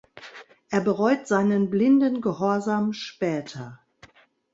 [0.71, 3.81] Er bereut seinen blinden Gehorsam später.